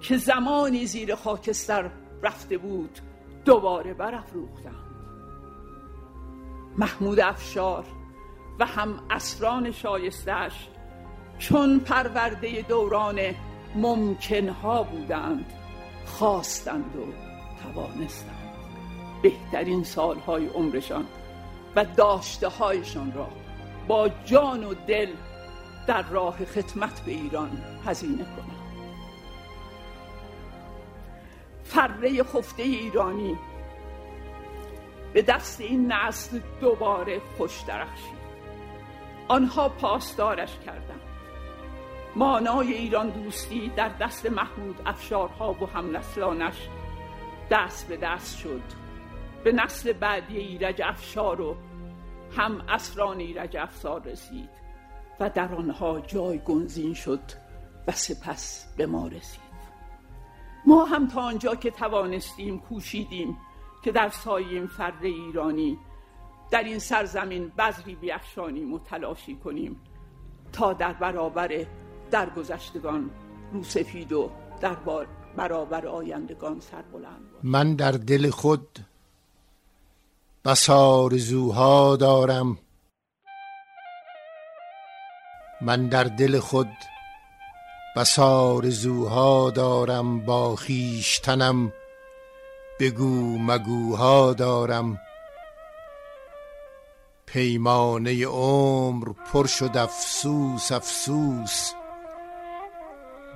[0.00, 1.90] که زمانی زیر خاکستر
[2.22, 2.98] رفته بود
[3.44, 4.74] دوباره برافروختند.
[6.78, 7.84] محمود افشار
[8.58, 10.68] و هم اسران شایستش
[11.40, 13.20] چون پرورده دوران
[13.74, 15.52] ممکنها بودند
[16.06, 17.12] خواستند و
[17.62, 18.50] توانستند.
[19.22, 21.06] بهترین سالهای عمرشان
[21.76, 23.28] و داشته هایشان را
[23.88, 25.08] با جان و دل
[25.86, 28.60] در راه خدمت به ایران هزینه کنند.
[31.64, 33.38] فره خفته ایرانی
[35.12, 38.20] به دست این نسل دوباره خوش درخشید.
[39.28, 40.89] آنها پاسدارش کردند.
[42.16, 46.68] مانای ایران دوستی در دست محمود افشارها و همنسلانش
[47.50, 48.62] دست به دست شد.
[49.44, 51.56] به نسل بعدی ایرج افشار و
[52.36, 54.48] هم اسران ایرج افسار رسید
[55.20, 57.20] و در آنها جای گنزین شد
[57.88, 59.50] و سپس به ما رسید.
[60.66, 63.38] ما هم تا آنجا که توانستیم کوشیدیم
[63.82, 65.78] که در سایه فرد ایرانی
[66.50, 69.80] در این سرزمین بذری بیافشانیم و تلاشی کنیم
[70.52, 71.66] تا در برابر
[72.10, 73.10] درگذشتگان
[73.52, 74.30] رو سفید و
[74.60, 74.76] در
[75.36, 78.78] برابر آیندگان سر بلند من در دل خود
[80.44, 82.58] بس آرزوها دارم.
[85.60, 86.72] من در دل خود
[87.96, 90.20] بس آرزوها دارم.
[90.26, 91.72] با خیشتنم
[92.80, 94.98] بگو مگوها دارم.
[97.26, 101.72] پیمانه عمر پر شد افسوس افسوس.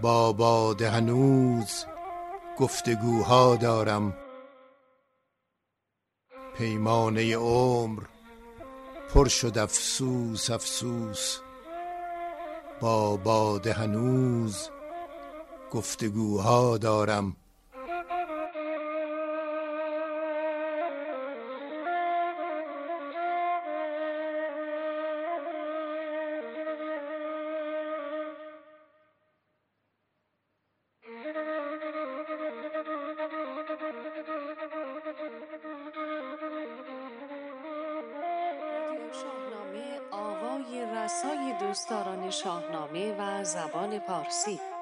[0.03, 1.85] با باد هنوز
[2.59, 4.17] گفتگوها دارم.
[6.57, 8.03] پیمانه عمر
[9.15, 11.39] پر شد افسوس افسوس.
[12.81, 14.71] با باد هنوز
[15.71, 17.37] گفتگوها دارم.
[44.43, 44.74] زبان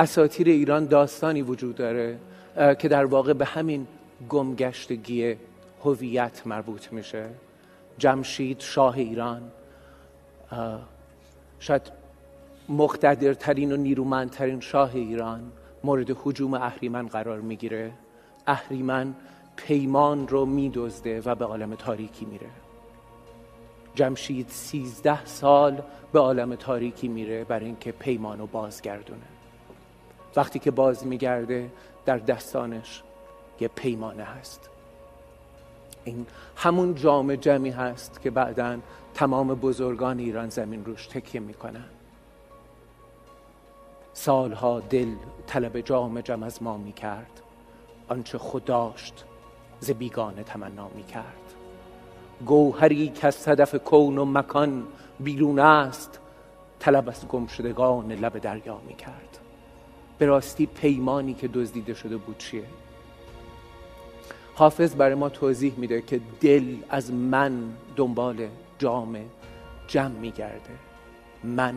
[0.00, 2.18] اساتیر ایران داستانی وجود داره
[2.78, 3.86] که در واقع به همین
[4.28, 5.36] گمگشتگی
[5.84, 7.26] هویت مربوط میشه.
[7.98, 9.42] جمشید شاه ایران
[11.58, 11.82] شاید
[12.68, 15.52] مقتدرترین و نیرومندترین شاه ایران
[15.84, 17.92] مورد حجوم اهریمن قرار می‌گیره.
[18.46, 19.14] اهریمن
[19.56, 22.48] پیمان رو میدزده و به عالم تاریکی میره.
[23.94, 25.82] جمشید سیزده سال
[26.12, 29.39] به عالم تاریکی میره برای اینکه پیمانو بازگردونه.
[30.36, 31.70] وقتی که باز میگرده
[32.04, 33.02] در دستانش
[33.60, 34.70] یه پیمانه هست.
[36.04, 36.26] این
[36.56, 38.78] همون جام جمعی هست که بعدا
[39.14, 41.84] تمام بزرگان ایران زمین روش تکیه می‌کنن.
[44.12, 45.14] سالها دل
[45.46, 47.42] طلب جام جم از ما می‌کرد.
[48.08, 49.24] آنچه خداشت
[49.80, 51.54] ز بیگانه تمنا می‌کرد.
[52.46, 54.86] گوهری که از صدف کون و مکان
[55.20, 56.20] بیرون است
[56.78, 59.38] طلب از گمشدگان لب دریا می‌کرد.
[60.20, 62.62] به راستی پیمانی که دزدیده شده بود چیه؟
[64.54, 67.52] حافظ برای ما توضیح میده که دل از من
[67.96, 68.48] دنبال
[68.78, 69.16] جام
[69.88, 70.70] جمع میگرده.
[71.44, 71.74] من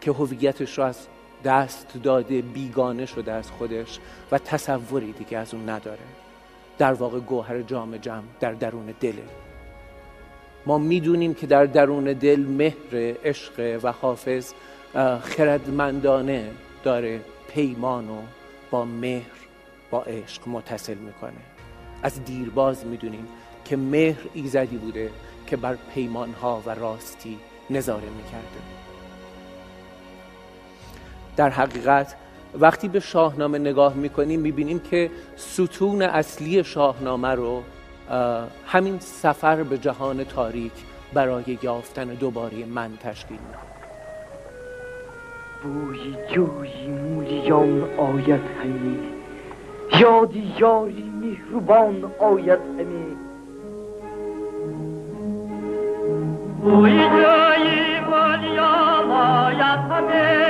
[0.00, 1.06] که هویتش رو از
[1.44, 3.98] دست داده بیگانه شده از خودش
[4.32, 5.98] و تصوری دیگه از اون نداره.
[6.78, 9.24] در واقع گوهر جام جمع در درون دله.
[10.66, 14.52] ما می‌دونیم که در درون دل مهر عشق و حافظ
[15.22, 16.50] خردمندانه
[16.84, 17.20] داره.
[17.54, 18.22] پیمان و
[18.70, 19.30] با مهر
[19.90, 21.32] با عشق متصل می‌کنه.
[22.02, 23.28] از دیرباز می‌دونیم
[23.64, 25.10] که مهر ایزدی بوده
[25.46, 27.38] که بر پیمانها و راستی
[27.70, 28.60] نظاره می‌کرده.
[31.36, 32.16] در حقیقت
[32.54, 37.62] وقتی به شاهنامه نگاه می‌کنیم می‌بینیم که ستون اصلی شاهنامه رو
[38.66, 40.72] همین سفر به جهان تاریک
[41.12, 43.73] برای یافتن دوباره من تشکیل میده
[45.63, 48.99] بوی جوی مولیان آید همی
[49.99, 53.17] یادی یاری مهربان آید همی
[56.61, 60.49] بوی جوی مولیان آید همی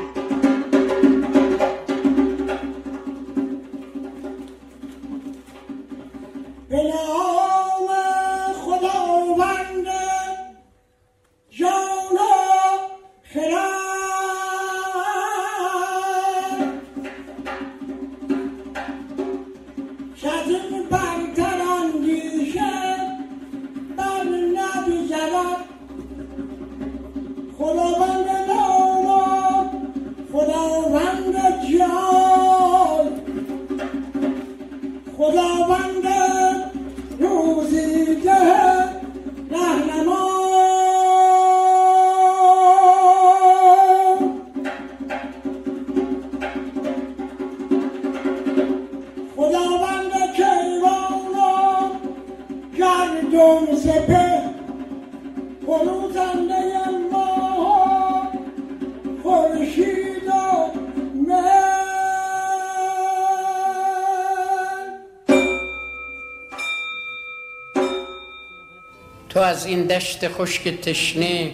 [69.29, 71.51] تو از این دشت خشک تشنه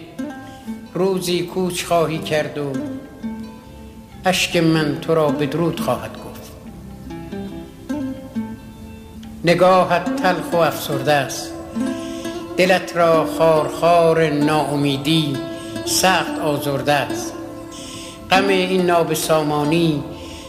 [0.94, 2.72] روزی کوچ خواهی کرد و
[4.24, 6.17] اشک من تو را بدرود خواهد
[9.48, 11.52] نگاهت تلخ و افسرده است.
[12.56, 15.36] دلت را خارخار ناامیدی
[15.84, 17.32] سخت آزرده است.
[18.30, 20.04] غم این نابسامانی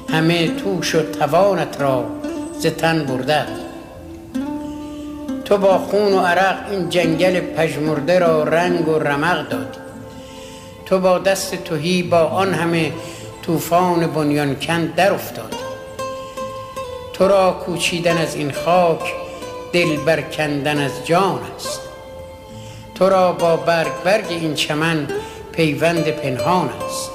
[0.09, 2.05] همه توش و توانت را
[2.59, 3.45] ز تن برده
[5.45, 9.79] تو با خون و عرق این جنگل پژمرده را رنگ و رمق دادی.
[10.85, 12.91] تو با دست توهی با آن همه
[13.45, 15.68] طوفان بنیان کند در افتادی.
[17.19, 19.13] تو را کوچیدن از این خاک
[19.73, 21.81] دل برکندن از جان است.
[22.95, 25.07] تو را با برگ برگ این چمن
[25.51, 27.11] پیوند پنهان است.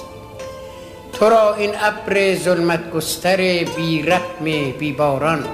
[1.13, 3.37] تو را این ابر ظلمت گستر
[3.77, 5.45] بی رحم بی باران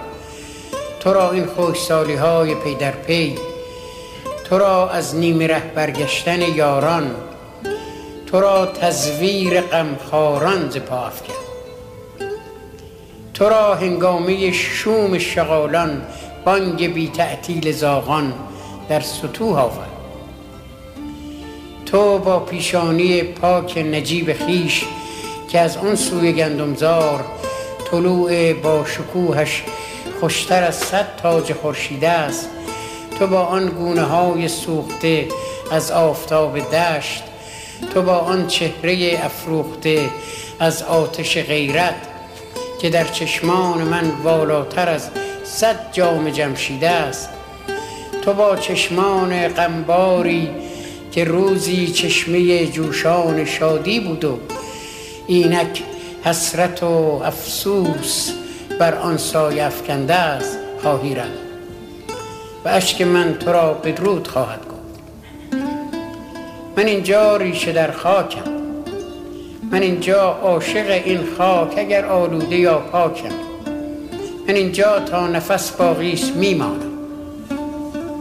[1.00, 3.34] تو را این خشکسالی های پی در پی
[4.48, 7.14] تو را از نیم ره برگشتن یاران
[8.26, 11.49] تو را تزویر غمخواران ز پا افکند
[13.40, 16.02] تو را هنگامه شوم شغالان
[16.44, 18.32] بانگ بی تعطیل زاغان
[18.88, 19.90] در ستوه آورد.
[21.86, 24.84] تو با پیشانی پاک نجیب خیش
[25.48, 27.24] که از آن سوی گندمزار
[27.90, 29.62] طلوع با شکوهش
[30.20, 32.48] خوشتر از صد تاج خورشیده است.
[33.18, 35.28] تو با آن گونه های سوخته
[35.70, 37.22] از آفتاب دشت
[37.94, 40.10] تو با آن چهره افروخته
[40.58, 42.09] از آتش غیرت
[42.80, 45.08] که در چشمان من والاتر از
[45.44, 47.28] صد جام جمشیده است.
[48.22, 50.50] تو با چشمان غمباری
[51.12, 54.38] که روزی چشمه جوشان شادی بود و
[55.26, 55.82] اینک
[56.24, 58.32] حسرت و افسوس
[58.78, 61.30] بر آن سایه افکنده است خواهی رفت
[62.64, 65.60] و اشک من تو را بدرود خواهد گفت.
[66.76, 68.59] من اینجا ریشه در خاکم.
[69.72, 73.34] من اینجا عاشق این خاک اگر آلوده یا پاکم.
[74.48, 76.92] من اینجا تا نفس باقیست میمانم.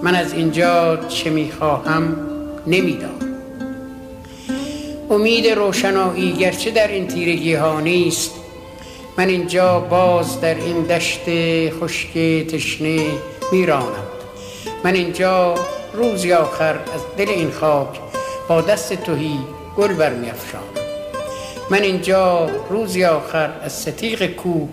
[0.03, 2.17] من از اینجا چه می‌خواهم
[2.67, 3.35] نمی‌دانم.
[5.09, 8.31] امید روشنایی گرچه در این تیرگی ها نیست
[9.17, 11.21] من اینجا باز در این دشت
[11.79, 13.05] خشک تشنه
[13.51, 14.07] میرانم.
[14.83, 15.55] من اینجا
[15.93, 17.99] روزی آخر از دل این خاک
[18.47, 19.39] با دست توهی
[19.77, 20.78] گل برمیافشانم.
[21.72, 24.67] من اینجا روزی آخر از ستیق کو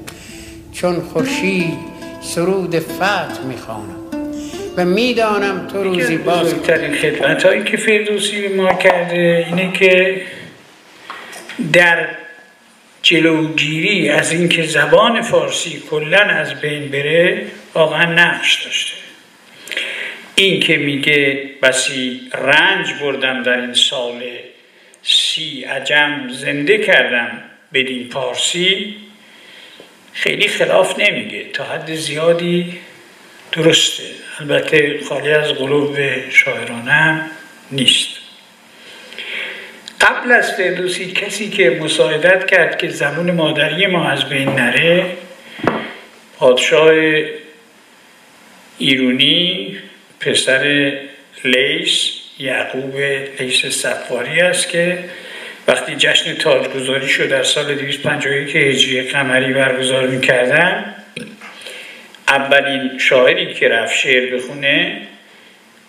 [0.72, 1.78] چون خورشید
[2.20, 3.97] سرود فتح می‌خوانم
[4.76, 10.22] و می‌دانم تو روزی باز بزرگترین خدمت هایی که فردوسی به ما کرده اینه که
[11.72, 12.09] در
[13.03, 18.97] جلوگیری از اینکه زبان فارسی کلا از بین بره واقعا نقش داشته.
[20.34, 24.22] این که میگه بسی رنج بردم در این سال
[25.09, 27.42] سی عجم زنده کردم
[27.74, 28.96] بدین پارسی
[30.12, 31.44] خیلی خلاف نمیگه.
[31.52, 32.78] تا حد زیادی
[33.52, 34.02] درسته.
[34.40, 35.96] البته خالی از قلوب
[36.30, 37.20] شاعرانه
[37.70, 38.09] نیست.
[40.00, 45.16] قبل از فردوسی کسی که مساعدت کرد که زبون مادری ما از بین نره
[46.38, 46.92] پادشاه
[48.78, 49.78] ایرونی
[50.20, 50.92] پسر
[51.44, 52.97] لیس یعقوب
[53.41, 55.05] لیس صفاری است که
[55.68, 60.95] وقتی جشن تاجگذاری شد در سال 251 هجری قمری برگزار می‌کردن
[62.28, 65.01] اولین شاعری که رفت شعر بخونه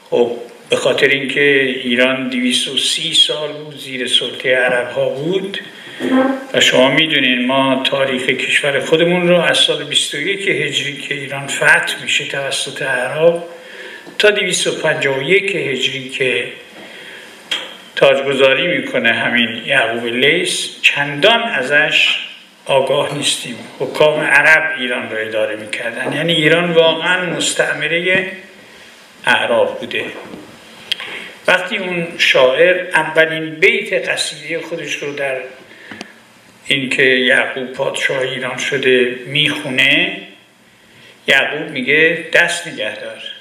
[0.10, 0.32] خب
[0.70, 1.42] به خاطر اینکه
[1.84, 5.58] ایران 230 سال بود زیر سلطه عرب ها بود
[6.54, 12.04] و شما می‌دونین ما تاریخ کشور خودمون رو از سال 21 هجری که ایران فتح
[12.04, 13.44] میشه توسط عرب
[14.20, 16.48] تا 251 هجری که
[17.96, 22.20] تاجگذاری می‌کنه همین یعقوب لیس چندان ازش
[22.66, 23.56] آگاه نیستیم.
[23.80, 26.14] حکام عرب ایران رو اداره می‌کردن.
[26.14, 28.32] یعنی ایران واقعا مستعمره
[29.26, 30.06] اعراب بوده.
[31.48, 35.38] وقتی اون شاعر اولین بیت قصیده خودش رو در
[36.66, 40.18] اینکه یعقوب پادشاه ایران شده می‌خونه
[41.28, 43.37] یعقوب میگه دست نگه دار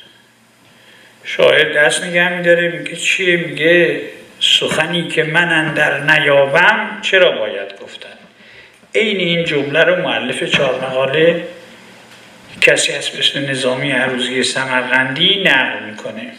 [1.29, 4.01] شاعر دست نگه میداره میگه چیه میگه
[4.41, 8.09] سخنی که من اندر نیابم چرا باید گفتن؟
[8.95, 11.45] عین این جمله رو معلف چهار مقاله
[12.61, 16.33] کسی هست مثل نظامی عروضی سمرقندی نقل می‌کنه.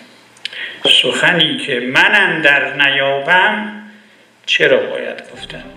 [1.01, 3.71] سخنی که من اندر نیابم
[4.45, 5.76] چرا باید گفتن؟